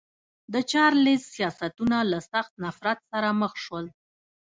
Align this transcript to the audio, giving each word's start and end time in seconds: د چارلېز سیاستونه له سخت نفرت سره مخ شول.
د 0.53 0.55
چارلېز 0.71 1.21
سیاستونه 1.35 1.97
له 2.11 2.19
سخت 2.31 2.53
نفرت 2.63 2.99
سره 3.11 3.29
مخ 3.41 3.53
شول. 3.63 3.85